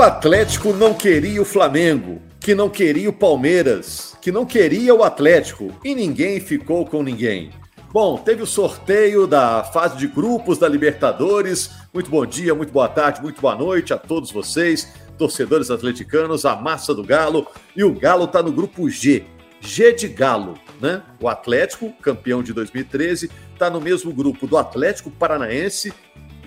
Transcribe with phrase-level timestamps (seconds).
[0.00, 5.04] O Atlético não queria o Flamengo, que não queria o Palmeiras, que não queria o
[5.04, 7.50] Atlético e ninguém ficou com ninguém.
[7.92, 11.68] Bom, teve o sorteio da fase de grupos da Libertadores.
[11.92, 16.56] Muito bom dia, muito boa tarde, muito boa noite a todos vocês, torcedores atleticanos, a
[16.56, 17.46] massa do Galo.
[17.76, 19.26] E o Galo está no grupo G,
[19.60, 21.02] G de Galo, né?
[21.20, 25.92] O Atlético, campeão de 2013, está no mesmo grupo do Atlético Paranaense,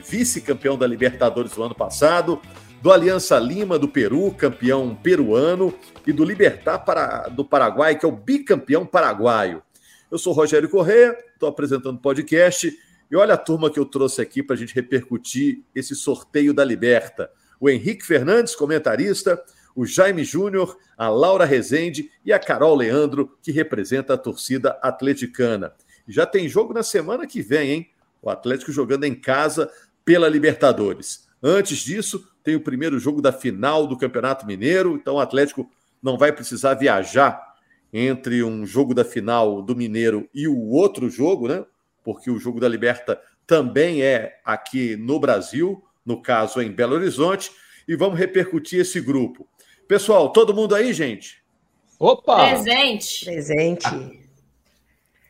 [0.03, 2.41] vice-campeão da Libertadores do ano passado,
[2.83, 5.73] do Aliança Lima do Peru, campeão peruano,
[6.05, 6.83] e do Libertar
[7.29, 9.63] do Paraguai, que é o bicampeão paraguaio.
[10.11, 12.77] Eu sou Rogério Corrêa, estou apresentando o podcast,
[13.09, 16.65] e olha a turma que eu trouxe aqui para a gente repercutir esse sorteio da
[16.65, 17.31] Liberta.
[17.57, 19.41] O Henrique Fernandes, comentarista,
[19.73, 25.73] o Jaime Júnior, a Laura Rezende e a Carol Leandro, que representa a torcida atleticana.
[26.05, 27.89] Já tem jogo na semana que vem, hein?
[28.21, 29.71] O Atlético jogando em casa
[30.03, 31.29] pela Libertadores.
[31.41, 35.69] Antes disso, tem o primeiro jogo da final do Campeonato Mineiro, então o Atlético
[36.01, 37.41] não vai precisar viajar
[37.91, 41.63] entre um jogo da final do Mineiro e o outro jogo, né?
[42.03, 47.51] Porque o jogo da Liberta também é aqui no Brasil, no caso em Belo Horizonte,
[47.87, 49.47] e vamos repercutir esse grupo.
[49.87, 51.43] Pessoal, todo mundo aí, gente?
[51.99, 52.49] Opa!
[52.49, 53.25] Presente.
[53.25, 54.23] Presente.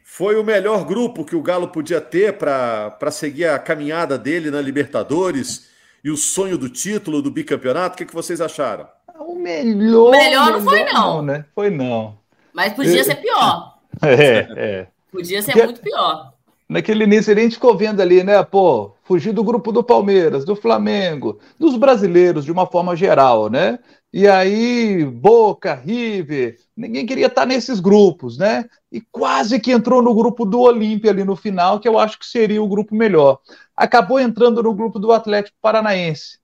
[0.04, 4.62] Foi o melhor grupo que o Galo podia ter para seguir a caminhada dele na
[4.62, 5.73] Libertadores
[6.04, 7.96] e o sonho do título, do bicampeonato.
[7.96, 8.88] O que, que vocês acharam?
[9.20, 10.08] O melhor.
[10.08, 11.22] O melhor não foi, não.
[11.22, 11.46] né?
[11.56, 12.18] Foi não.
[12.54, 13.74] Mas podia ser pior.
[14.02, 14.88] É, é.
[15.12, 16.34] Podia ser Que- muito pior.
[16.68, 18.42] Naquele início a gente ficou vendo ali, né?
[18.42, 23.78] Pô, fugir do grupo do Palmeiras, do Flamengo, dos brasileiros de uma forma geral, né?
[24.12, 28.66] E aí, Boca, River, ninguém queria estar nesses grupos, né?
[28.92, 32.26] E quase que entrou no grupo do Olímpia ali no final, que eu acho que
[32.26, 33.40] seria o grupo melhor.
[33.76, 36.40] Acabou entrando no grupo do Atlético Paranaense.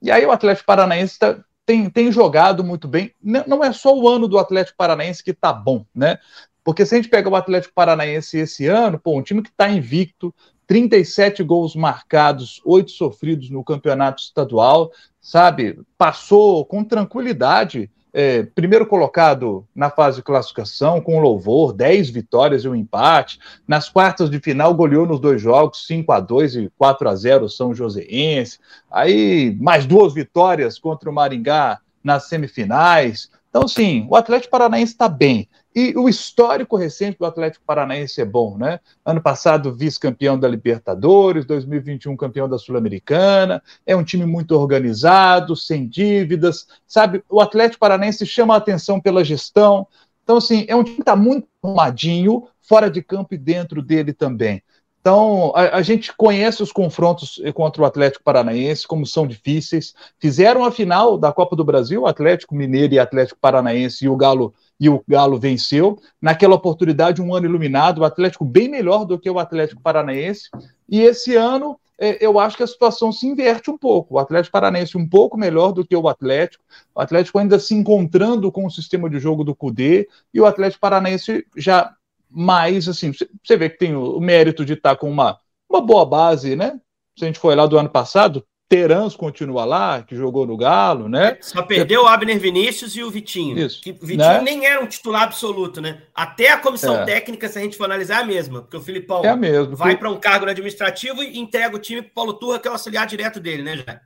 [0.00, 3.12] E aí o Atlético Paranaense tá- tem, tem jogado muito bem.
[3.22, 6.18] Não é só o ano do Atlético Paranaense que tá bom, né?
[6.64, 9.68] Porque se a gente pega o Atlético Paranaense esse ano, pô, um time que está
[9.68, 10.34] invicto,
[10.66, 15.80] 37 gols marcados, 8 sofridos no campeonato estadual, sabe?
[15.98, 22.68] Passou com tranquilidade, é, primeiro colocado na fase de classificação, com louvor, 10 vitórias e
[22.68, 23.38] um empate.
[23.66, 27.48] Nas quartas de final, goleou nos dois jogos, 5 a 2 e 4 a 0
[27.48, 28.58] São Joséense.
[28.90, 33.30] Aí, mais duas vitórias contra o Maringá nas semifinais.
[33.48, 35.48] Então, sim, o Atlético Paranaense está bem.
[35.74, 38.80] E o histórico recente do Atlético Paranaense é bom, né?
[39.04, 43.62] Ano passado, vice-campeão da Libertadores, 2021, campeão da Sul-Americana.
[43.86, 47.22] É um time muito organizado, sem dívidas, sabe?
[47.28, 49.86] O Atlético Paranaense chama a atenção pela gestão.
[50.24, 54.12] Então, assim, é um time que está muito arrumadinho, fora de campo e dentro dele
[54.12, 54.62] também.
[55.00, 59.94] Então, a, a gente conhece os confrontos contra o Atlético Paranaense, como são difíceis.
[60.18, 64.52] Fizeram a final da Copa do Brasil, Atlético Mineiro e Atlético Paranaense, e o Galo
[64.80, 65.98] e o Galo venceu.
[66.20, 70.48] Naquela oportunidade, um ano iluminado, o Atlético bem melhor do que o Atlético Paranaense.
[70.88, 74.14] E esse ano, é, eu acho que a situação se inverte um pouco.
[74.14, 76.64] O Atlético Paranaense um pouco melhor do que o Atlético.
[76.94, 80.08] O Atlético ainda se encontrando com o sistema de jogo do Cudê.
[80.32, 81.94] E o Atlético Paranaense já
[82.30, 86.56] mais, assim, você vê que tem o, mérito de estar com uma, uma boa base,
[86.56, 86.80] né?
[87.18, 91.08] Se a gente for lá do ano passado, Terans continua lá, que jogou no Galo,
[91.08, 91.36] né?
[91.40, 93.58] Só perdeu o Abner Vinícius e o Vitinho.
[93.58, 93.80] Isso.
[93.82, 94.40] Que o Vitinho Né?
[94.42, 96.02] nem era um titular absoluto, né?
[96.14, 97.04] Até a comissão É.
[97.04, 98.62] técnica, se a gente for analisar, é a mesma.
[98.62, 99.36] Porque o Filipão É
[99.74, 102.70] vai para um cargo no administrativo e entrega o time para Paulo Turra, que é
[102.70, 104.00] o auxiliar direto dele, né, já?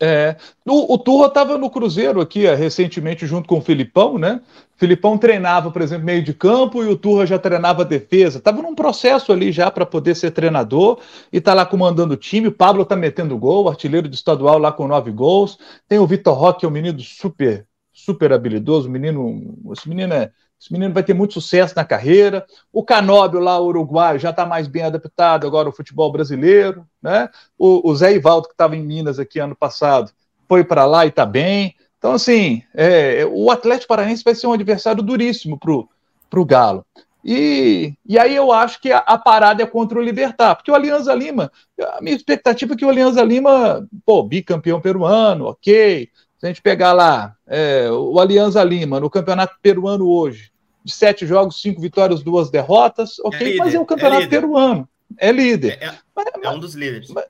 [0.00, 0.36] É,
[0.66, 4.40] o, o Turra estava no Cruzeiro aqui é, recentemente junto com o Filipão, né?
[4.74, 8.38] O Filipão treinava, por exemplo, meio de campo e o Turra já treinava defesa.
[8.38, 10.98] Estava num processo ali já para poder ser treinador
[11.32, 12.48] e tá lá comandando o time.
[12.48, 15.56] O Pablo tá metendo gol, artilheiro de estadual lá com nove gols.
[15.88, 18.90] Tem o Vitor Roque, que é um menino super, super habilidoso.
[18.90, 20.32] Menino, esse menino é,
[20.62, 22.46] esse menino vai ter muito sucesso na carreira.
[22.72, 27.28] O Canóbio lá, uruguaio, já está mais bem adaptado agora ao futebol brasileiro, né?
[27.58, 30.12] O, o Zé Ivaldo, que estava em Minas aqui ano passado,
[30.48, 31.74] foi para lá e está bem.
[31.98, 36.86] Então, assim, é, o Atlético Paranaense vai ser um adversário duríssimo para o Galo.
[37.24, 40.74] E, e aí eu acho que a, a, parada é contra o Libertar, porque o
[40.76, 41.50] Alianza Lima,
[41.80, 46.08] a minha expectativa é que o Alianza Lima, pô, bicampeão peruano, ok.
[46.38, 50.51] Se a gente pegar lá é, o Alianza Lima no campeonato peruano hoje,
[50.84, 54.88] de sete jogos, cinco vitórias, duas derrotas, ok, é mas é o campeonato é peruano,
[55.18, 55.78] é líder.
[55.80, 57.10] É, mas, é, um dos líderes.
[57.10, 57.24] Mas,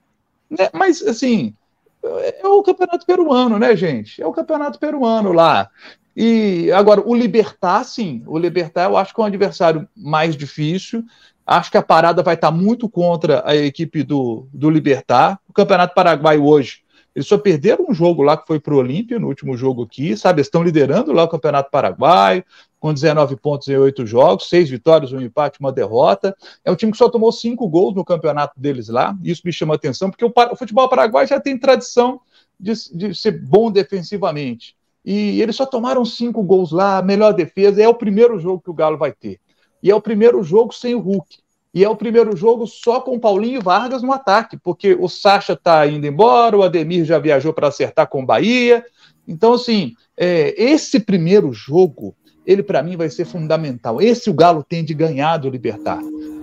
[0.50, 1.54] né, mas assim,
[2.02, 4.20] é o campeonato peruano, né, gente?
[4.20, 5.68] É o campeonato peruano lá.
[6.16, 11.04] E agora, o Libertar, sim, o Libertar eu acho que é um adversário mais difícil.
[11.46, 15.40] Acho que a parada vai estar muito contra a equipe do, do Libertar.
[15.48, 16.81] O Campeonato Paraguaio hoje,
[17.14, 20.16] eles só perderam um jogo lá que foi para o Olímpia, no último jogo aqui,
[20.16, 20.40] sabe?
[20.40, 22.44] Eles estão liderando lá o Campeonato Paraguaio,
[22.80, 26.36] com 19 pontos em 8 jogos, seis vitórias, um empate, uma derrota.
[26.64, 29.16] É um time que só tomou cinco gols no campeonato deles lá.
[29.22, 32.20] Isso me chama atenção, porque o, o futebol paraguaio já tem tradição
[32.58, 34.74] de, de ser bom defensivamente
[35.04, 37.82] e eles só tomaram cinco gols lá, melhor defesa.
[37.82, 39.40] É o primeiro jogo que o Galo vai ter.
[39.82, 41.38] E é o primeiro jogo sem o Hulk.
[41.74, 45.54] E é o primeiro jogo só com Paulinho e Vargas no ataque, porque o Sacha
[45.54, 48.84] está indo embora, o Ademir já viajou para acertar com o Bahia.
[49.26, 52.14] Então, assim, é, esse primeiro jogo,
[52.46, 54.02] ele para mim vai ser fundamental.
[54.02, 56.00] Esse o Galo tem de ganhar do Libertar,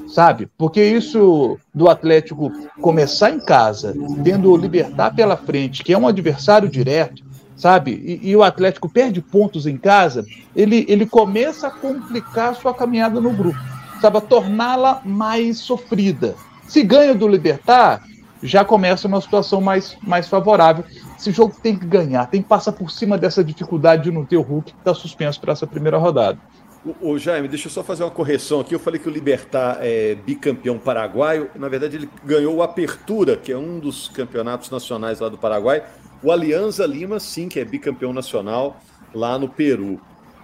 [0.08, 0.50] sabe?
[0.58, 3.94] Porque isso do Atlético começar em casa,
[4.24, 7.24] tendo o Libertar pela frente, que é um adversário direto,
[7.56, 7.92] sabe?
[7.92, 12.74] E, e, o Atlético perde pontos em casa, ele, ele começa a complicar a sua
[12.74, 13.60] caminhada no grupo,
[14.01, 14.18] sabe?
[14.18, 16.36] A torná-la mais sofrida.
[16.68, 18.04] Se ganha do Libertar,
[18.42, 20.84] já começa uma situação mais, mais favorável.
[21.18, 24.38] Esse jogo tem que ganhar, tem que passar por cima dessa dificuldade de não ter
[24.38, 26.40] o Hulk que está suspenso para essa primeira rodada.
[26.86, 28.74] O, o, Jaime, deixa eu só fazer uma correção aqui.
[28.74, 31.50] Eu falei que o Libertar é bicampeão paraguaio.
[31.56, 35.84] Na verdade, ele ganhou o Apertura, que é um dos campeonatos nacionais lá do Paraguai.
[36.24, 38.80] O Alianza Lima, sim, que é bicampeão nacional
[39.13, 40.00] lá no Peru.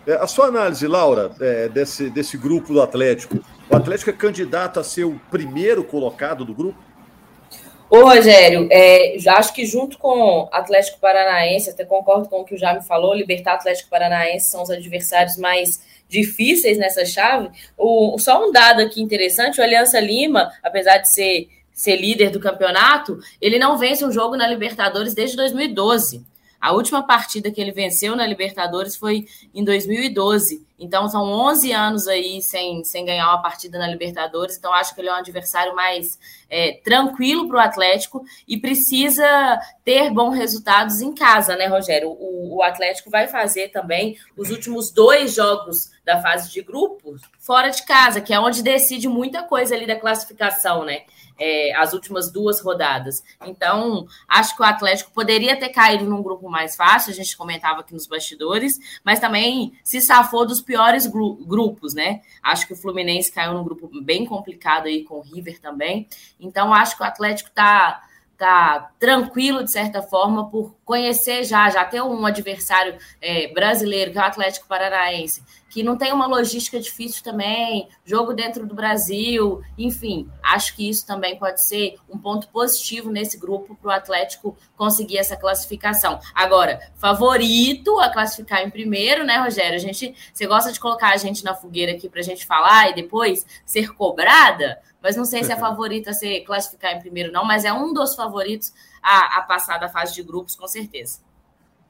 [0.08, 3.44] É, a sua análise, Laura, é, desse, desse grupo do Atlético.
[3.70, 6.78] O Atlético é candidato a ser o primeiro colocado do grupo?
[7.90, 12.58] Ô, Rogério, é, acho que junto com Atlético Paranaense, até concordo com o que o
[12.58, 17.50] Jaime falou, Libertar Atlético Paranaense são os adversários mais difíceis nessa chave.
[17.78, 22.40] O, só um dado aqui interessante: o Aliança Lima, apesar de ser ser líder do
[22.40, 26.26] campeonato, ele não vence um jogo na Libertadores desde 2012.
[26.60, 30.66] A última partida que ele venceu na Libertadores foi em 2012.
[30.78, 34.58] Então, são 11 anos aí sem, sem ganhar uma partida na Libertadores.
[34.58, 36.20] Então, acho que ele é um adversário mais
[36.50, 42.10] é, tranquilo para o Atlético e precisa ter bons resultados em casa, né, Rogério?
[42.10, 47.70] O, o Atlético vai fazer também os últimos dois jogos da fase de grupos fora
[47.70, 51.04] de casa, que é onde decide muita coisa ali da classificação, né?
[51.38, 53.24] É, as últimas duas rodadas.
[53.46, 57.82] Então, acho que o Atlético poderia ter caído num grupo mais fácil, a gente comentava
[57.82, 62.22] aqui nos bastidores, mas também se safou dos piores gru grupos, né?
[62.42, 66.08] Acho que o Fluminense caiu num grupo bem complicado aí com o River também.
[66.40, 68.02] Então, acho que o Atlético está
[68.38, 74.18] tá tranquilo, de certa forma, por conhecer já, já ter um adversário é, brasileiro, que
[74.18, 79.62] é o Atlético Paranaense, que não tem uma logística difícil também, jogo dentro do Brasil,
[79.78, 84.56] enfim, acho que isso também pode ser um ponto positivo nesse grupo para o Atlético
[84.78, 86.20] conseguir essa classificação.
[86.34, 89.76] Agora, favorito a classificar em primeiro, né, Rogério?
[89.76, 92.92] A gente, você gosta de colocar a gente na fogueira aqui para a gente falar
[92.92, 94.80] e depois ser cobrada?
[95.06, 97.94] Mas não sei se é favorito a ser classificar em primeiro, não, mas é um
[97.94, 101.20] dos favoritos a, a passar da fase de grupos, com certeza.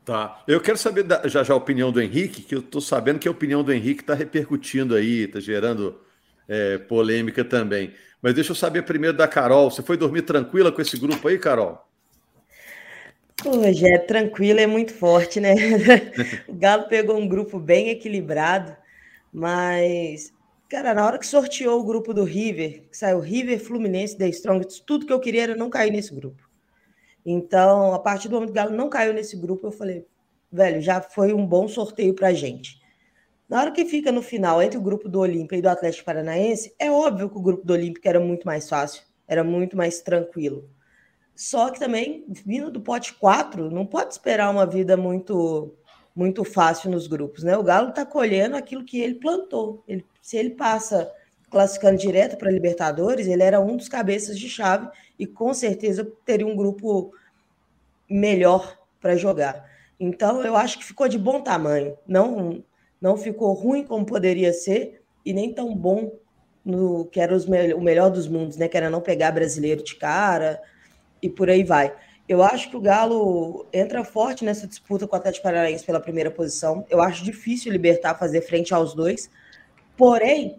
[0.04, 0.44] Tá.
[0.46, 3.28] Eu quero saber da, já já a opinião do Henrique, que eu estou sabendo que
[3.30, 5.98] a opinião do Henrique está repercutindo aí, está gerando
[6.46, 7.94] é, polêmica também.
[8.22, 9.72] Mas deixa eu saber primeiro da Carol.
[9.72, 11.88] Você foi dormir tranquila com esse grupo aí, Carol?
[13.46, 15.56] Hoje é tranquilo, é muito forte, né?
[16.50, 18.76] o Galo pegou um grupo bem equilibrado,
[19.32, 20.34] mas
[20.68, 24.66] Cara, na hora que sorteou o grupo do River, que saiu River, Fluminense, The Strong,
[24.86, 26.50] tudo que eu queria era não cair nesse grupo.
[27.24, 30.08] Então, a partir do momento que o Galo não caiu nesse grupo, eu falei,
[30.52, 32.82] velho, já foi um bom sorteio pra gente.
[33.48, 36.74] Na hora que fica no final entre o grupo do Olímpia e do Atlético Paranaense,
[36.80, 40.68] é óbvio que o grupo do Olímpico era muito mais fácil, era muito mais tranquilo.
[41.36, 45.76] Só que também, vindo do pote 4, não pode esperar uma vida muito
[46.16, 47.58] muito fácil nos grupos, né?
[47.58, 49.84] O Galo está colhendo aquilo que ele plantou.
[49.88, 51.12] Ele, se ele passa
[51.50, 56.48] classificando direto para Libertadores, ele era um dos cabeças de chave e com certeza teria
[56.48, 57.14] um grupo
[58.10, 59.70] melhor para jogar.
[60.00, 61.98] Então, eu acho que ficou de bom tamanho.
[62.08, 62.64] Não,
[63.02, 66.14] não ficou ruim como poderia ser e nem tão bom
[66.64, 68.68] no que era os, o melhor dos mundos, né?
[68.68, 70.62] Que era não pegar brasileiro de cara
[71.22, 71.94] e por aí vai.
[72.28, 76.32] Eu acho que o Galo entra forte nessa disputa com o Atlético Paranaense pela primeira
[76.32, 76.86] posição.
[76.90, 79.30] Eu acho difícil o Libertar fazer frente aos dois.
[79.96, 80.58] Porém,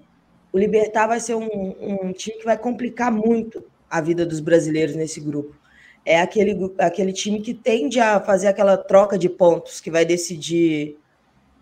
[0.52, 4.94] o Libertar vai ser um, um time que vai complicar muito a vida dos brasileiros
[4.94, 5.56] nesse grupo.
[6.04, 10.96] É aquele, aquele time que tende a fazer aquela troca de pontos que vai decidir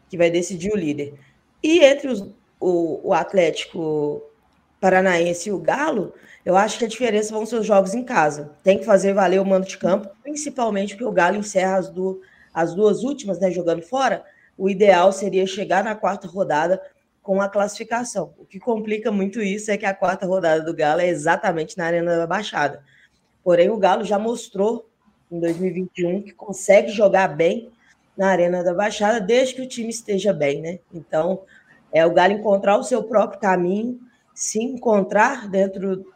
[0.09, 1.15] que vai decidir o líder.
[1.63, 2.21] E entre os,
[2.61, 4.23] o, o Atlético
[4.81, 6.13] Paranaense e o Galo,
[6.45, 8.53] eu acho que a diferença vão ser os jogos em casa.
[8.63, 11.93] Tem que fazer valer o mando de campo, principalmente porque o Galo encerra as,
[12.53, 14.25] as duas últimas, né, jogando fora.
[14.57, 16.81] O ideal seria chegar na quarta rodada
[17.23, 18.35] com a classificação.
[18.39, 21.87] O que complica muito isso é que a quarta rodada do Galo é exatamente na
[21.87, 22.85] Arena da Baixada.
[23.43, 24.89] Porém, o Galo já mostrou
[25.33, 27.71] em 2021 que consegue jogar bem
[28.17, 30.79] na Arena da Baixada, desde que o time esteja bem, né?
[30.93, 31.43] Então,
[31.91, 33.99] é o Galo encontrar o seu próprio caminho,
[34.35, 36.14] se encontrar dentro,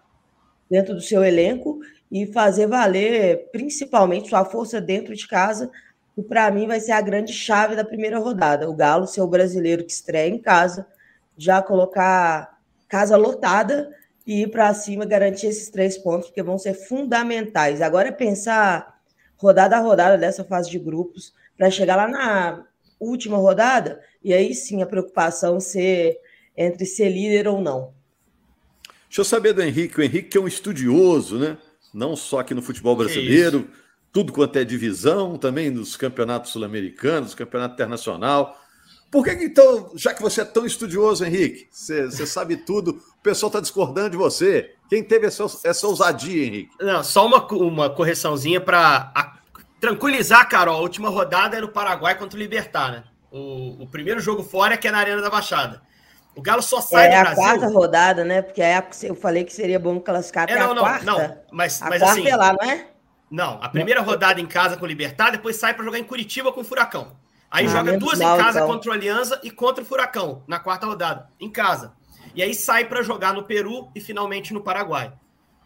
[0.71, 5.71] dentro do seu elenco e fazer valer principalmente sua força dentro de casa,
[6.15, 8.69] que para mim vai ser a grande chave da primeira rodada.
[8.69, 10.87] O Galo ser o brasileiro que estreia em casa,
[11.37, 12.59] já colocar
[12.89, 13.91] casa lotada
[14.27, 17.81] e ir para cima garantir esses três pontos, porque vão ser fundamentais.
[17.81, 19.01] Agora é pensar
[19.37, 22.65] rodada a rodada dessa fase de grupos, para chegar lá na
[22.99, 26.19] última rodada, e aí sim a preocupação ser
[26.57, 27.98] entre ser líder ou não.
[29.09, 29.99] Deixa eu saber do Henrique.
[29.99, 31.57] O Henrique é um estudioso, né?
[31.93, 33.69] Não só aqui no futebol brasileiro,
[34.13, 38.59] tudo quanto é divisão, também nos campeonatos sul-americanos, campeonato internacional.
[39.11, 43.23] Por que, então, já que você é tão estudioso, Henrique, você, você sabe tudo, o
[43.23, 44.75] pessoal está discordando de você.
[44.89, 46.71] Quem teve essa, essa ousadia, Henrique?
[46.81, 49.13] Não, só uma, uma correçãozinha para
[49.81, 50.77] tranquilizar, Carol.
[50.77, 53.05] A última rodada é no Paraguai contra o Libertar, né?
[53.31, 55.83] O, o, primeiro jogo fora é que é na Arena da Baixada.
[56.39, 57.43] O Galo só sai é do Brasil.
[57.43, 58.43] É a quarta rodada, né?
[58.43, 61.05] Porque é eu falei que seria bom classificar até é, não, a não, quarta.
[61.05, 61.19] Não,
[61.51, 62.29] mas, a mas quarta assim.
[62.29, 62.87] É lá, não é?
[63.29, 66.53] Não, a primeira rodada em casa com o Libertar, depois sai para jogar em Curitiba
[66.53, 67.17] com o Furacão.
[67.51, 68.69] Aí ah, joga duas mal, em casa então.
[68.69, 71.93] contra o Aliança e contra o Furacão, na quarta rodada, em casa.
[72.37, 75.13] E aí sai para jogar no Peru e finalmente no Paraguai.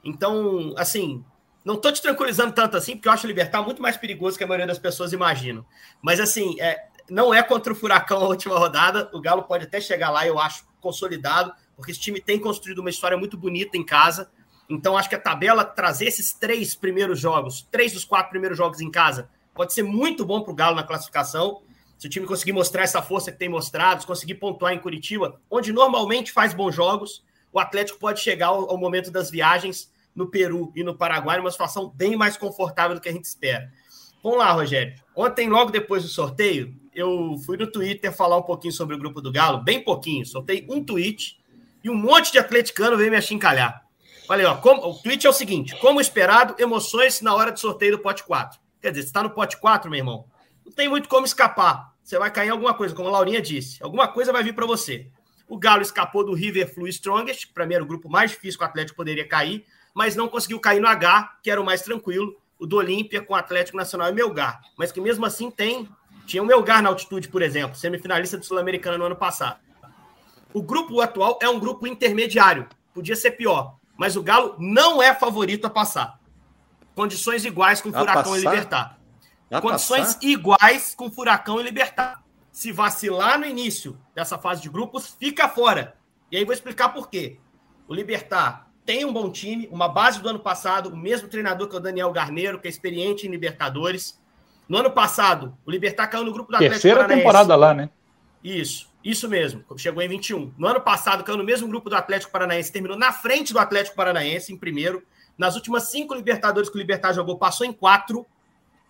[0.02, 1.22] Então, assim,
[1.62, 4.44] não tô te tranquilizando tanto assim, porque eu acho o Libertar muito mais perigoso que
[4.44, 5.66] a maioria das pessoas imaginam.
[6.00, 9.10] Mas, assim, é, não é contra o Furacão a última rodada.
[9.12, 12.90] O Galo pode até chegar lá, eu acho, consolidado, porque esse time tem construído uma
[12.90, 14.30] história muito bonita em casa.
[14.68, 18.80] Então, acho que a tabela trazer esses três primeiros jogos, três dos quatro primeiros jogos
[18.80, 21.62] em casa, pode ser muito bom para o Galo na classificação.
[21.98, 25.40] Se o time conseguir mostrar essa força que tem mostrado, se conseguir pontuar em Curitiba,
[25.50, 30.28] onde normalmente faz bons jogos, o Atlético pode chegar ao, ao momento das viagens no
[30.28, 33.70] Peru e no Paraguai numa situação bem mais confortável do que a gente espera.
[34.22, 34.94] Vamos lá, Rogério.
[35.16, 39.20] Ontem, logo depois do sorteio, eu fui no Twitter falar um pouquinho sobre o grupo
[39.20, 40.24] do Galo, bem pouquinho.
[40.26, 41.38] Soltei um tweet
[41.82, 43.82] e um monte de atleticano veio me achincalhar.
[44.26, 47.92] Falei, ó, como, o tweet é o seguinte: como esperado, emoções na hora do sorteio
[47.92, 48.60] do pote 4.
[48.80, 50.24] Quer dizer, você está no pote 4, meu irmão,
[50.64, 53.82] não tem muito como escapar você vai cair em alguma coisa, como a Laurinha disse.
[53.82, 55.06] Alguma coisa vai vir para você.
[55.48, 58.64] O Galo escapou do River Flu Strongest, para mim era o grupo mais difícil que
[58.64, 62.36] o Atlético poderia cair, mas não conseguiu cair no H, que era o mais tranquilo,
[62.58, 64.60] o do Olímpia com o Atlético Nacional e Melgar.
[64.76, 65.88] Mas que mesmo assim tem.
[66.26, 69.58] Tinha o Melgar na altitude, por exemplo, semifinalista do Sul-Americana no ano passado.
[70.54, 72.68] O grupo atual é um grupo intermediário.
[72.94, 73.76] Podia ser pior.
[73.96, 76.18] Mas o Galo não é favorito a passar.
[76.94, 78.98] Condições iguais com o Furacão e Libertar.
[79.60, 80.24] Condições passar?
[80.26, 82.22] iguais com Furacão e Libertar.
[82.50, 85.96] Se vacilar no início dessa fase de grupos, fica fora.
[86.30, 87.38] E aí vou explicar por quê.
[87.88, 91.74] O Libertar tem um bom time, uma base do ano passado, o mesmo treinador que
[91.74, 94.20] é o Daniel Garneiro, que é experiente em Libertadores.
[94.72, 97.20] No ano passado, o Libertar caiu no grupo do Atlético Terceira Paranaense.
[97.20, 97.90] temporada lá, né?
[98.42, 99.62] Isso, isso mesmo.
[99.76, 100.50] Chegou em 21.
[100.56, 103.94] No ano passado, caiu no mesmo grupo do Atlético Paranaense, terminou na frente do Atlético
[103.94, 105.02] Paranaense, em primeiro.
[105.36, 108.24] Nas últimas cinco Libertadores que o Libertar jogou, passou em quatro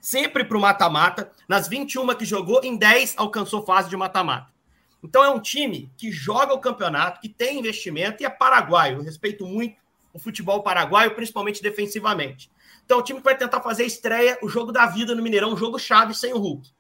[0.01, 1.33] sempre para o mata-mata.
[1.49, 4.53] Nas 21 que jogou, em 10 alcançou fase de mata-mata.
[5.03, 8.99] Então é um time que joga o campeonato, que tem investimento e é paraguaio.
[8.99, 9.75] Eu respeito muito
[10.15, 12.52] o futebol paraguaio, principalmente defensivamente.
[12.85, 15.53] Então o time que vai tentar fazer a estreia, o jogo da vida no Mineirão,
[15.53, 16.71] um jogo chave sem o Hulk.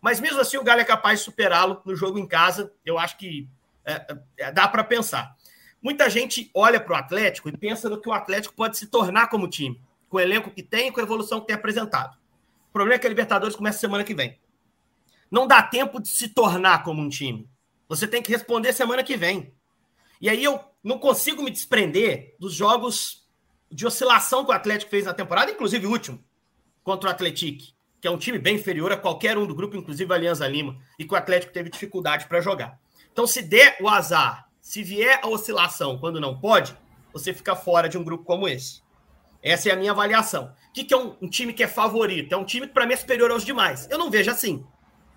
[0.00, 2.72] Mas mesmo assim o Galo é capaz de superá-lo no jogo em casa.
[2.84, 3.48] Eu acho que
[3.84, 5.34] é, é, dá para pensar.
[5.82, 9.28] Muita gente olha para o Atlético e pensa no que o Atlético pode se tornar
[9.28, 12.16] como time, com o elenco que tem e com a evolução que tem apresentado
[12.76, 14.38] problema é que a Libertadores começa semana que vem.
[15.30, 17.48] Não dá tempo de se tornar como um time.
[17.88, 19.54] Você tem que responder semana que vem.
[20.20, 23.25] E aí eu não consigo me desprender dos jogos
[23.70, 26.22] de oscilação que o Atlético fez na temporada, inclusive o último,
[26.82, 30.12] contra o Atlético, que é um time bem inferior a qualquer um do grupo, inclusive
[30.12, 32.78] a Alianza Lima, e que o Atlético teve dificuldade para jogar.
[33.12, 36.76] Então, se der o azar, se vier a oscilação quando não pode,
[37.12, 38.82] você fica fora de um grupo como esse.
[39.42, 40.52] Essa é a minha avaliação.
[40.68, 42.32] O que, que é um, um time que é favorito?
[42.32, 43.88] É um time que, para mim, é superior aos demais.
[43.90, 44.66] Eu não vejo assim.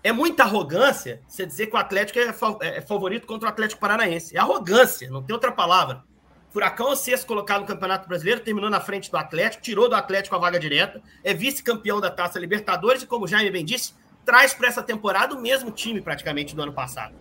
[0.02, 4.36] É muita arrogância você dizer que o Atlético é, é favorito contra o Atlético Paranaense.
[4.36, 6.04] É arrogância, não tem outra palavra.
[6.50, 10.34] Furacão é sexto colocado no Campeonato Brasileiro, terminou na frente do Atlético, tirou do Atlético
[10.34, 14.52] a vaga direta, é vice-campeão da Taça Libertadores e, como o Jaime bem disse, traz
[14.52, 17.14] para essa temporada o mesmo time praticamente do ano passado.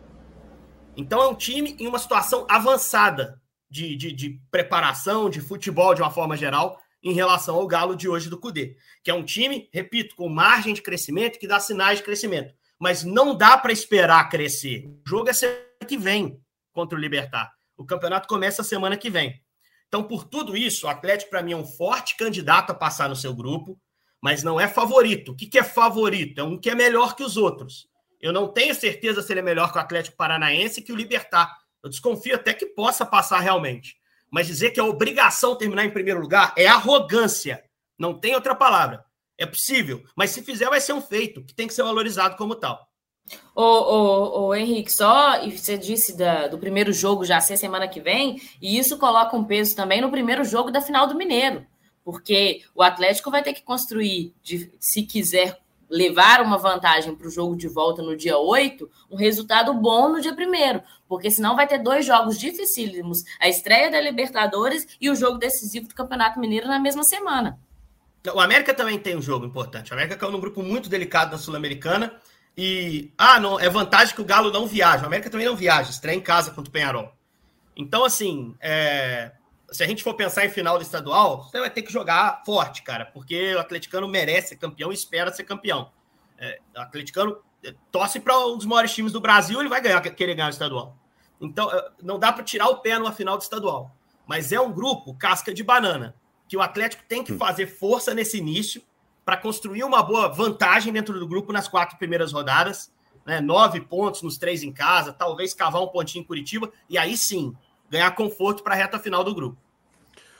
[0.98, 6.01] Então é um time em uma situação avançada de, de, de preparação, de futebol de
[6.01, 9.69] uma forma geral, em relação ao Galo de hoje do Cudê, que é um time,
[9.71, 12.53] repito, com margem de crescimento, que dá sinais de crescimento.
[12.79, 14.88] Mas não dá para esperar crescer.
[15.05, 16.41] O jogo é semana que vem
[16.74, 17.59] contra o Libertar.
[17.79, 19.41] O campeonato começa semana que vem.
[19.88, 23.15] Então, por tudo isso, o Atlético, para mim, é um forte candidato a passar no
[23.15, 23.79] seu grupo,
[24.21, 25.31] mas não é favorito.
[25.31, 26.41] O que, que é favorito?
[26.41, 27.88] É um que é melhor que os outros.
[28.19, 30.95] Eu não tenho certeza se ele é melhor que o Atlético Paranaense e que o
[30.95, 31.57] Libertar.
[31.81, 33.95] Eu desconfio até que possa passar realmente.
[34.29, 37.63] Mas dizer que é obrigação terminar em primeiro lugar é arrogância.
[37.98, 39.05] Não tem outra palavra.
[39.38, 42.55] É possível, mas se fizer, vai ser um feito que tem que ser valorizado como
[42.55, 42.88] tal.
[43.55, 48.41] Ô, Henrique, só e você disse da, do primeiro jogo já ser semana que vem,
[48.62, 51.65] e isso coloca um peso também no primeiro jogo da final do Mineiro,
[52.03, 55.59] porque o Atlético vai ter que construir, de, se quiser
[55.89, 60.21] levar uma vantagem para o jogo de volta no dia 8, um resultado bom no
[60.21, 65.15] dia 1 porque senão vai ter dois jogos dificílimos, a estreia da Libertadores e o
[65.15, 67.59] jogo decisivo do Campeonato Mineiro na mesma semana.
[68.33, 69.91] O América também tem um jogo importante.
[69.91, 72.13] O América caiu num grupo muito delicado da Sul-Americana
[72.62, 75.04] e ah, não, é vantagem que o Galo não viaja.
[75.04, 77.13] O América também não viaja, estreia em casa contra o Penharol.
[77.74, 79.32] Então, assim, é...
[79.72, 82.84] se a gente for pensar em final do estadual, você vai ter que jogar forte,
[82.84, 85.89] cara, porque o atleticano merece ser campeão e espera ser campeão.
[86.38, 90.01] É, o atleticano é, torce para um dos maiores times do Brasil, ele vai ganhar,
[90.01, 90.98] querer ganhar o estadual.
[91.39, 93.96] Então, é, não dá para tirar o pé numa final do estadual.
[94.28, 96.13] Mas é um grupo casca de banana,
[96.46, 97.38] que o Atlético tem que hum.
[97.38, 98.84] fazer força nesse início
[99.29, 102.91] para construir uma boa vantagem dentro do grupo nas quatro primeiras rodadas.
[103.24, 103.39] Né?
[103.39, 107.53] Nove pontos nos três em casa, talvez cavar um pontinho em Curitiba, e aí sim
[107.91, 109.55] ganhar conforto para a reta final do grupo.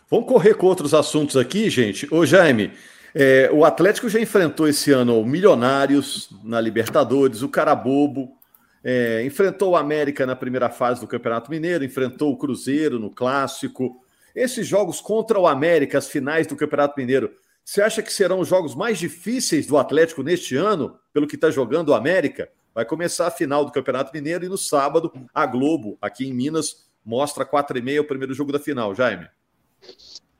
[0.10, 2.08] Vamos correr com outros assuntos aqui, gente.
[2.12, 2.74] Ô, Jaime,
[3.14, 8.36] é, o Atlético já enfrentou esse ano o Milionários na Libertadores, o Carabobo,
[8.84, 14.04] é, enfrentou o América na primeira fase do Campeonato Mineiro, enfrentou o Cruzeiro no Clássico.
[14.36, 17.30] Esses jogos contra o América, as finais do Campeonato Mineiro,
[17.70, 21.52] você acha que serão os jogos mais difíceis do Atlético neste ano, pelo que está
[21.52, 22.50] jogando o América?
[22.74, 26.88] Vai começar a final do Campeonato Mineiro e no sábado a Globo, aqui em Minas,
[27.06, 28.96] mostra 4 e meia o primeiro jogo da final.
[28.96, 29.28] Jaime.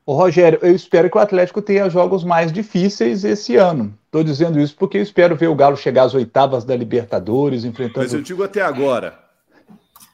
[0.04, 3.96] Ô, Rogério, eu espero que o Atlético tenha jogos mais difíceis esse ano.
[4.06, 8.06] Estou dizendo isso porque eu espero ver o Galo chegar às oitavas da Libertadores, enfrentando.
[8.06, 9.16] Mas eu digo até agora.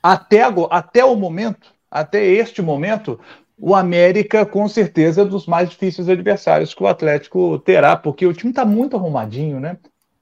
[0.02, 3.18] Até, agora, até o momento, até este momento,
[3.58, 8.34] o América, com certeza, é dos mais difíceis adversários que o Atlético terá, porque o
[8.34, 9.78] time está muito arrumadinho, né?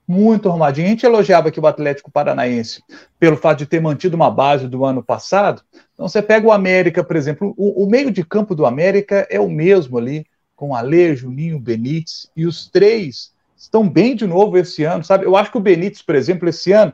[0.07, 0.87] Muito arrumadinho.
[0.87, 2.83] A gente elogiava aqui o Atlético Paranaense
[3.19, 5.63] pelo fato de ter mantido uma base do ano passado.
[5.95, 9.41] Então, você pega o América, por exemplo, o, o meio de campo do América é
[9.41, 14.85] o mesmo ali, com Ale, Juninho, Benítez, e os três estão bem de novo esse
[14.85, 15.25] ano, sabe?
[15.25, 16.93] Eu acho que o Benítez, por exemplo, esse ano,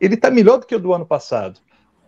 [0.00, 1.60] ele está melhor do que o do ano passado.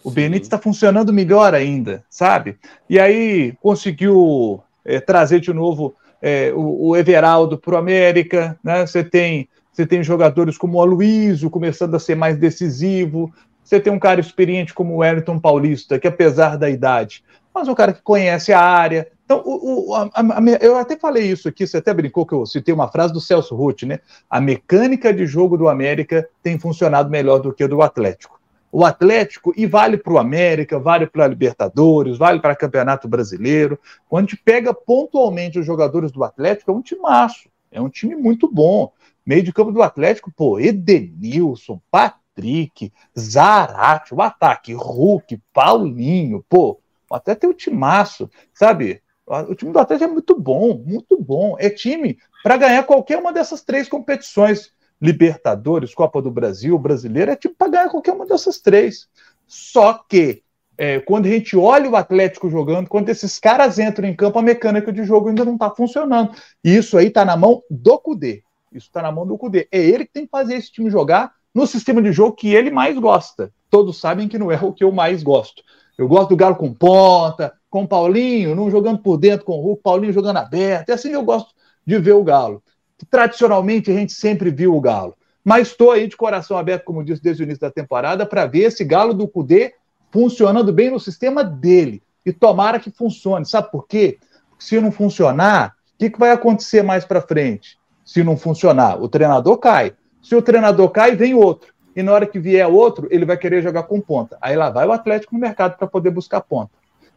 [0.09, 2.57] O Benítez está funcionando melhor ainda, sabe?
[2.89, 8.87] E aí conseguiu é, trazer de novo é, o, o, Everaldo para o América, né?
[8.87, 13.31] Você tem, você tem jogadores como o Aloysio começando a ser mais decisivo.
[13.63, 17.23] Você tem um cara experiente como o Wellington Paulista, que apesar da idade,
[17.55, 19.09] mas um cara que conhece a área.
[19.27, 22.47] Então, o, o, a, a, eu até falei isso aqui, você até brincou que eu
[22.47, 23.99] citei uma frase do Celso Ruth, né?
[24.31, 28.38] A mecânica de jogo do América tem funcionado melhor do que a do Atlético
[28.71, 33.09] o Atlético, e vale para o América, vale para a Libertadores, vale para o Campeonato
[33.09, 33.79] Brasileiro.
[34.09, 38.15] Quando a gente pega pontualmente os jogadores do Atlético, é um timaço, é um time
[38.15, 38.93] muito bom.
[39.25, 47.35] Meio de campo do Atlético, pô, Edenilson, Patrick, Zarate, o ataque, Hulk, Paulinho, pô, até
[47.35, 49.03] tem o timaço, sabe?
[49.27, 51.57] O time do Atlético é muito bom, muito bom.
[51.59, 57.37] É time para ganhar qualquer uma dessas três competições Libertadores, Copa do Brasil, Brasileiro, é
[57.37, 59.09] tipo para ganhar qualquer uma dessas três.
[59.47, 60.43] Só que
[60.77, 64.43] é, quando a gente olha o Atlético jogando, quando esses caras entram em campo, a
[64.43, 66.33] mecânica de jogo ainda não está funcionando.
[66.63, 68.43] E isso aí está na mão do Cudê.
[68.73, 69.67] Isso está na mão do Cudê.
[69.73, 72.71] É ele que tem que fazer esse time jogar no sistema de jogo que ele
[72.71, 73.53] mais gosta.
[73.71, 75.63] Todos sabem que não é o que eu mais gosto.
[75.97, 79.83] Eu gosto do Galo com ponta, com Paulinho, não jogando por dentro com o Hulk,
[79.83, 80.91] Paulinho jogando aberto.
[80.91, 81.53] É assim que eu gosto
[81.85, 82.63] de ver o Galo
[82.99, 85.15] que tradicionalmente a gente sempre viu o Galo.
[85.45, 88.65] Mas estou aí de coração aberto, como disse desde o início da temporada, para ver
[88.65, 89.75] esse Galo do Cudê
[90.11, 92.03] funcionando bem no sistema dele.
[92.27, 93.47] E tomara que funcione.
[93.47, 94.19] Sabe por quê?
[94.51, 97.79] Porque se não funcionar, o que, que vai acontecer mais para frente?
[98.05, 99.95] Se não funcionar, o treinador cai.
[100.23, 101.73] Se o treinador cai, vem outro.
[101.97, 104.37] e na hora que vier outro, ele vai querer jogar com ponta.
[104.41, 106.71] Aí lá vai o Atlético no mercado para poder buscar ponta.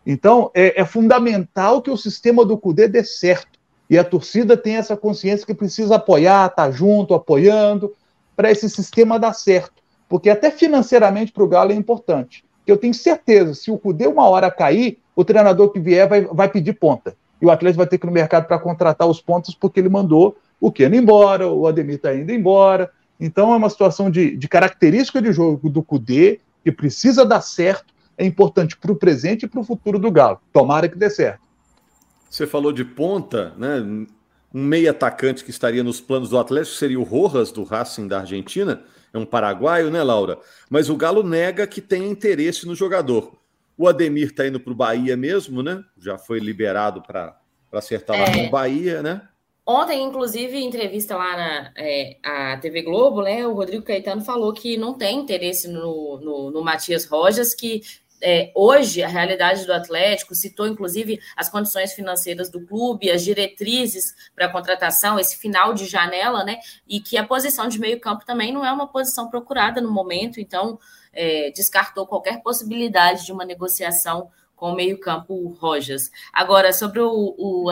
[0.05, 3.50] Então, é, é, fundamental que o sistema do CUDE dê certo.
[3.91, 7.93] E a torcida tem essa consciência que precisa apoiar, estar tá junto, apoiando,
[8.37, 9.83] para esse sistema dar certo.
[10.07, 12.45] Porque até financeiramente para o Galo é importante.
[12.65, 16.47] Eu tenho certeza, se o CUDE uma hora cair, o treinador que vier vai, vai
[16.47, 17.17] pedir ponta.
[17.41, 19.89] E o Atlético vai ter que ir no mercado para contratar os pontos porque ele
[19.89, 22.89] mandou o Keno embora, o Ademir está indo embora.
[23.19, 27.93] Então é uma situação de, de característica de jogo do Cudê, que precisa dar certo,
[28.17, 30.39] é importante para o presente e para o futuro do Galo.
[30.53, 31.41] Tomara que dê certo.
[32.31, 33.81] Você falou de ponta, né?
[34.53, 38.21] Um meio atacante que estaria nos planos do Atlético seria o Rojas, do Racing da
[38.21, 38.83] Argentina.
[39.13, 40.39] É um paraguaio, né, Laura?
[40.69, 43.33] Mas o Galo nega que tem interesse no jogador.
[43.77, 45.83] O Ademir está indo para o Bahia mesmo, né?
[45.97, 47.37] Já foi liberado para
[47.73, 48.33] acertar lá é...
[48.33, 49.27] com o Bahia, né?
[49.65, 54.53] Ontem, inclusive, em entrevista lá na é, a TV Globo, né, o Rodrigo Caetano falou
[54.53, 57.81] que não tem interesse no, no, no Matias Rojas, que
[58.21, 64.13] é, hoje a realidade do Atlético citou, inclusive, as condições financeiras do clube, as diretrizes
[64.35, 66.59] para a contratação, esse final de janela, né?
[66.87, 70.79] E que a posição de meio-campo também não é uma posição procurada no momento, então
[71.13, 76.11] é, descartou qualquer possibilidade de uma negociação com o meio-campo Rojas.
[76.31, 77.65] Agora, sobre o, o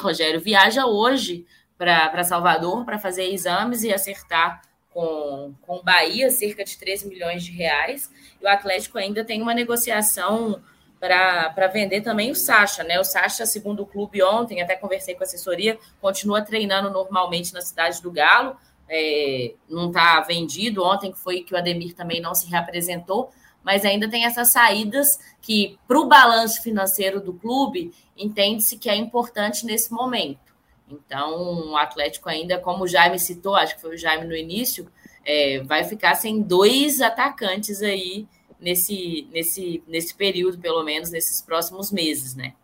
[0.00, 1.44] Rogério, viaja hoje
[1.76, 7.52] para Salvador para fazer exames e acertar com, com Bahia, cerca de 13 milhões de
[7.52, 8.10] reais.
[8.40, 10.62] E o Atlético ainda tem uma negociação
[11.00, 12.98] para vender também o Sacha, né?
[12.98, 17.60] O Sacha, segundo o clube ontem, até conversei com a assessoria, continua treinando normalmente na
[17.60, 18.56] cidade do Galo.
[18.88, 20.82] É, não está vendido.
[20.82, 23.30] Ontem foi que o Ademir também não se reapresentou,
[23.62, 28.96] mas ainda tem essas saídas que, para o balanço financeiro do clube, entende-se que é
[28.96, 30.48] importante nesse momento.
[30.90, 34.90] Então, o Atlético ainda, como o Jaime citou, acho que foi o Jaime no início,
[35.28, 38.26] é, vai ficar sem dois atacantes aí
[38.58, 42.54] nesse, nesse, nesse período, pelo menos nesses próximos meses, né?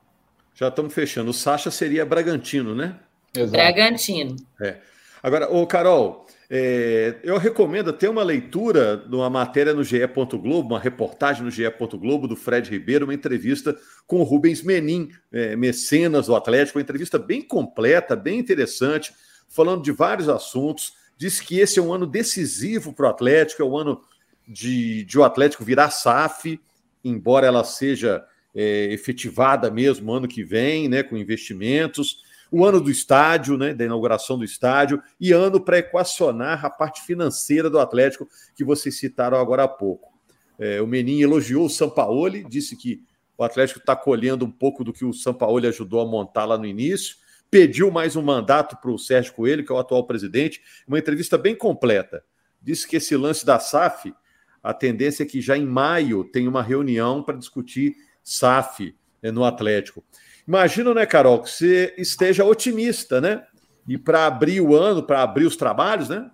[0.55, 1.31] Já estamos fechando.
[1.31, 2.99] O Sacha seria Bragantino, né?
[3.37, 3.51] Exato.
[3.51, 4.37] Bragantino.
[4.59, 4.79] É.
[5.23, 9.99] Agora, ô Carol, é, eu recomendo ter uma leitura de uma matéria no GE.
[10.07, 11.65] Globo, uma reportagem no GE.
[11.99, 16.83] Globo do Fred Ribeiro, uma entrevista com o Rubens Menin, é, mecenas do Atlético, uma
[16.83, 19.13] entrevista bem completa, bem interessante,
[19.49, 21.04] falando de vários assuntos.
[21.17, 24.01] Diz que esse é um ano decisivo para o Atlético, é o um ano
[24.47, 26.61] de, de o Atlético virar SAF,
[27.03, 28.25] embora ela seja
[28.55, 32.23] é, efetivada mesmo ano que vem, né, com investimentos
[32.55, 37.03] o ano do estádio, né, da inauguração do estádio, e ano para equacionar a parte
[37.03, 40.13] financeira do Atlético, que vocês citaram agora há pouco.
[40.57, 43.03] É, o Menin elogiou o Sampaoli, disse que
[43.37, 46.65] o Atlético está colhendo um pouco do que o Sampaoli ajudou a montar lá no
[46.65, 47.17] início,
[47.55, 51.39] pediu mais um mandato para o Sérgio Coelho, que é o atual presidente, uma entrevista
[51.39, 52.25] bem completa.
[52.61, 54.13] Disse que esse lance da SAF,
[54.61, 59.45] a tendência é que já em maio tem uma reunião para discutir SAF né, no
[59.45, 60.03] Atlético.
[60.49, 63.47] Imagino, né, Carol, que você esteja otimista, né?
[63.87, 66.29] E para abrir o ano, para abrir os trabalhos, né?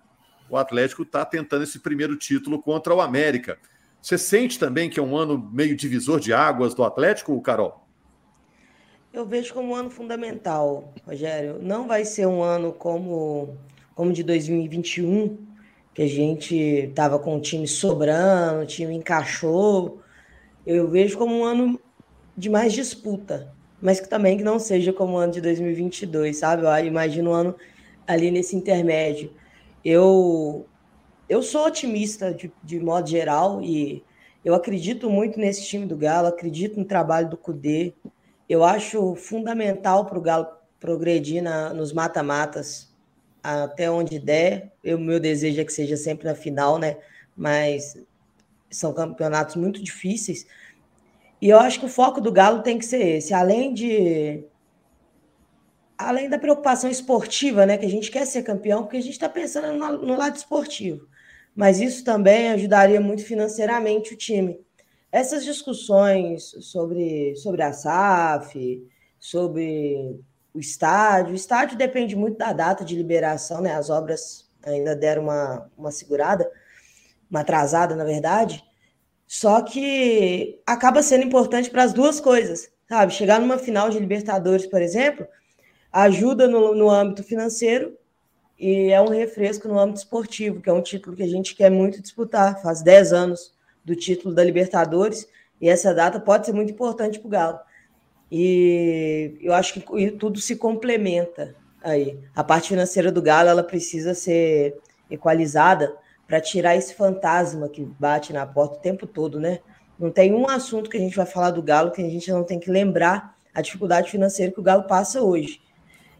[0.49, 3.59] O Atlético está tentando esse primeiro título contra o América.
[4.01, 7.87] Você sente também que é um ano meio divisor de águas do Atlético, Carol?
[9.13, 11.59] Eu vejo como um ano fundamental, Rogério.
[11.61, 13.57] Não vai ser um ano como,
[13.93, 15.37] como de 2021,
[15.93, 20.01] que a gente estava com o time sobrando, o time encaixou.
[20.65, 21.79] Eu vejo como um ano
[22.37, 26.63] de mais disputa mas que também que não seja como o ano de 2022, sabe?
[26.63, 27.55] Eu imagino um ano
[28.07, 29.33] ali nesse intermédio.
[29.83, 30.65] Eu
[31.27, 34.03] eu sou otimista de, de modo geral e
[34.43, 37.93] eu acredito muito nesse time do Galo, acredito no trabalho do Cudê.
[38.51, 40.45] Eu acho fundamental para o Galo
[40.77, 42.93] progredir na, nos mata-matas
[43.41, 44.73] até onde der.
[44.83, 46.97] O meu desejo é que seja sempre na final, né?
[47.33, 47.95] Mas
[48.69, 50.45] são campeonatos muito difíceis.
[51.41, 54.43] E eu acho que o foco do Galo tem que ser esse, além de
[55.97, 59.29] além da preocupação esportiva, né, que a gente quer ser campeão, porque a gente está
[59.29, 61.07] pensando no, no, lado esportivo.
[61.55, 64.59] Mas isso também ajudaria muito financeiramente o time.
[65.11, 68.81] Essas discussões sobre, sobre a SAF,
[69.19, 70.19] sobre
[70.53, 73.75] o estádio, o estádio depende muito da data de liberação, né?
[73.75, 76.49] As obras ainda deram uma, uma segurada,
[77.29, 78.63] uma atrasada, na verdade.
[79.27, 83.13] Só que acaba sendo importante para as duas coisas, sabe?
[83.13, 85.27] Chegar numa final de Libertadores, por exemplo,
[85.91, 87.97] ajuda no, no âmbito financeiro
[88.57, 91.69] e é um refresco no âmbito esportivo, que é um título que a gente quer
[91.69, 92.61] muito disputar.
[92.61, 95.27] Faz 10 anos do título da Libertadores
[95.59, 97.59] e essa data pode ser muito importante para o Galo.
[98.31, 102.17] E eu acho que tudo se complementa aí.
[102.35, 104.77] A parte financeira do Galo ela precisa ser
[105.09, 105.93] equalizada
[106.25, 109.59] para tirar esse fantasma que bate na porta o tempo todo, né?
[109.99, 112.43] Não tem um assunto que a gente vai falar do Galo que a gente não
[112.43, 115.61] tem que lembrar a dificuldade financeira que o Galo passa hoje.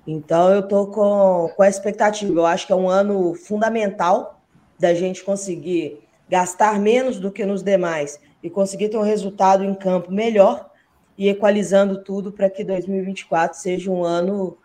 [0.06, 2.34] Então eu estou com, com a expectativa.
[2.34, 4.42] Eu acho que é um ano fundamental
[4.78, 9.76] da gente conseguir gastar menos do que nos demais e conseguir ter um resultado em
[9.76, 10.72] campo melhor
[11.18, 14.58] e equalizando tudo para que 2024 seja um ano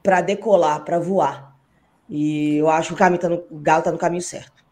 [0.00, 1.56] para decolar, para voar.
[2.08, 4.64] E eu acho que o, caminho tá no, o Galo está no caminho certo.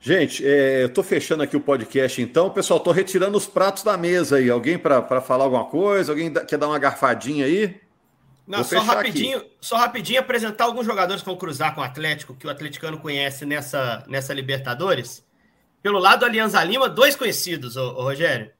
[0.00, 2.50] Gente, é, eu estou fechando aqui o podcast então.
[2.50, 4.50] Pessoal, estou retirando os pratos da mesa aí.
[4.50, 6.10] Alguém para falar alguma coisa?
[6.10, 7.80] Alguém quer dar uma garfadinha aí?
[8.44, 9.50] Não, só rapidinho, aqui.
[9.60, 13.46] só rapidinho apresentar alguns jogadores que vão cruzar com o Atlético, que o atleticano conhece
[13.46, 15.24] nessa, nessa Libertadores.
[15.82, 18.50] Pelo lado do Alianza Lima, dois conhecidos, ô, ô Rogério.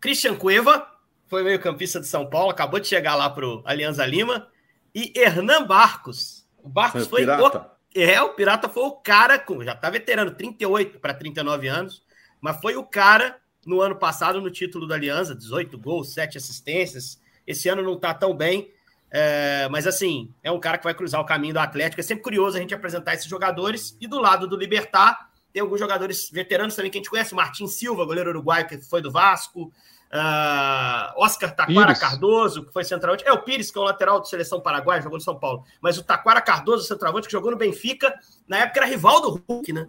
[0.00, 0.86] Christian Cueva,
[1.26, 4.48] foi meio campista de São Paulo, acabou de chegar lá pro Alianza Lima.
[4.94, 6.46] E Hernan Barcos.
[6.62, 7.58] O Barcos foi pirata.
[7.58, 12.02] o é, o Pirata foi o cara, já tá veterano, 38 para 39 anos,
[12.42, 17.18] mas foi o cara no ano passado no título da Aliança, 18 gols, 7 assistências.
[17.46, 18.70] Esse ano não tá tão bem,
[19.10, 22.00] é, mas assim, é um cara que vai cruzar o caminho do Atlético.
[22.00, 23.96] É sempre curioso a gente apresentar esses jogadores.
[23.98, 27.34] E do lado do Libertar, tem alguns jogadores veteranos também que a gente conhece.
[27.34, 29.72] Martin Silva, goleiro uruguaio que foi do Vasco.
[30.12, 31.98] Uh, Oscar Taquara Pires.
[31.98, 33.26] Cardoso, que foi centroavante.
[33.26, 35.64] É o Pires, que é o lateral de seleção paraguaia, jogou no São Paulo.
[35.80, 38.14] Mas o Taquara Cardoso, centroavante, que jogou no Benfica,
[38.46, 39.88] na época era rival do Hulk, né?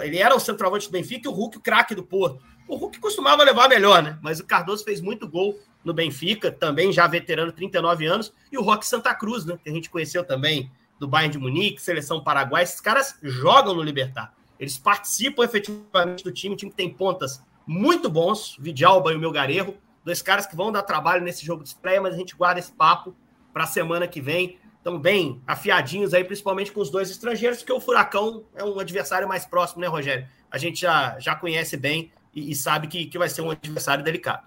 [0.00, 2.42] Ele era o centroavante do Benfica e o Hulk, o craque do Porto.
[2.66, 4.18] O Hulk costumava levar melhor, né?
[4.22, 8.32] Mas o Cardoso fez muito gol no Benfica, também já veterano, 39 anos.
[8.50, 9.58] E o Roque Santa Cruz, né?
[9.62, 12.62] Que a gente conheceu também do Bayern de Munique, seleção paraguaia.
[12.62, 14.32] Esses caras jogam no Libertar.
[14.62, 19.32] Eles participam efetivamente do time, o time tem pontas muito bons, Vidalba e o meu
[19.32, 22.60] Gareiro, dois caras que vão dar trabalho nesse jogo de estreia, mas a gente guarda
[22.60, 23.12] esse papo
[23.52, 24.56] para a semana que vem.
[24.78, 29.26] Estão bem afiadinhos aí, principalmente com os dois estrangeiros, porque o Furacão é um adversário
[29.26, 30.28] mais próximo, né, Rogério?
[30.48, 34.04] A gente já, já conhece bem e, e sabe que, que vai ser um adversário
[34.04, 34.46] delicado.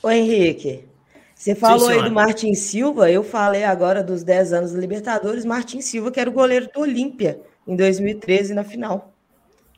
[0.00, 0.84] Ô, Henrique,
[1.34, 5.44] você falou Sim, aí do Martin Silva, eu falei agora dos 10 anos da Libertadores,
[5.44, 9.11] Martin Silva, que era o goleiro do Olímpia em 2013 na final.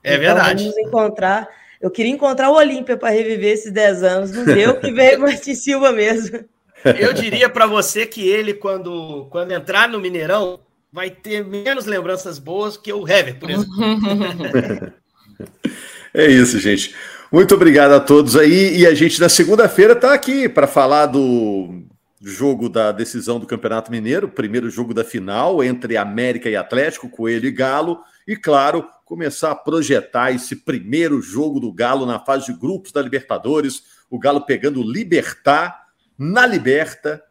[0.04, 0.64] É então, verdade.
[0.64, 1.48] Vamos encontrar
[1.84, 4.32] eu queria encontrar o Olímpia para reviver esses 10 anos.
[4.32, 6.42] Não deu, que veio Martin Silva mesmo.
[6.98, 12.38] Eu diria para você que ele, quando, quando entrar no Mineirão, vai ter menos lembranças
[12.38, 13.74] boas que o Hever, por exemplo.
[16.14, 16.94] é isso, gente.
[17.30, 18.78] Muito obrigado a todos aí.
[18.78, 21.84] E a gente, na segunda-feira, está aqui para falar do
[22.22, 27.46] jogo da decisão do Campeonato Mineiro, primeiro jogo da final entre América e Atlético, Coelho
[27.46, 27.98] e Galo.
[28.26, 33.02] E, claro, começar a projetar esse primeiro jogo do Galo na fase de grupos da
[33.02, 33.82] Libertadores.
[34.10, 35.88] O Galo pegando Libertar
[36.18, 37.22] na Liberta.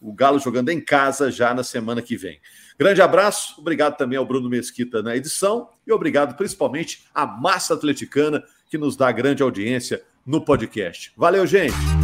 [0.00, 2.40] O Galo jogando em casa já na semana que vem.
[2.78, 8.42] Grande abraço, obrigado também ao Bruno Mesquita na edição e obrigado principalmente à massa atleticana
[8.68, 11.12] que nos dá grande audiência no podcast.
[11.16, 12.01] Valeu, gente!